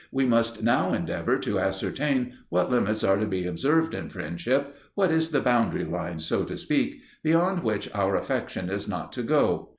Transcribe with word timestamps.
We 0.11 0.25
must 0.25 0.63
now 0.63 0.93
endeavour 0.93 1.37
to 1.37 1.59
ascertain 1.59 2.33
what 2.49 2.71
limits 2.71 3.03
are 3.03 3.17
to 3.17 3.27
be 3.27 3.45
observed 3.45 3.93
in 3.93 4.09
friendship 4.09 4.75
what 4.95 5.11
is 5.11 5.29
the 5.29 5.41
boundary 5.41 5.85
line, 5.85 6.17
so 6.17 6.43
to 6.43 6.57
speak, 6.57 7.03
beyond 7.21 7.61
which 7.61 7.87
our 7.93 8.15
affection 8.15 8.67
is 8.71 8.87
not 8.87 9.13
to 9.13 9.21
go. 9.21 9.69